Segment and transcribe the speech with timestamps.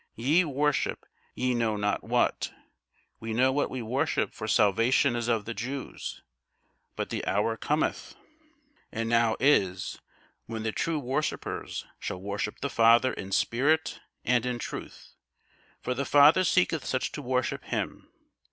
[0.15, 1.05] Ye worship
[1.35, 2.51] ye know not what:
[3.19, 6.23] we know what we worship: for salvation is of the Jews.
[6.95, 8.15] But the hour cometh,
[8.91, 9.99] and now is,
[10.47, 15.13] when the true worshippers shall worship the Father in spirit and in truth:
[15.81, 18.09] for the Father seeketh such to worship him.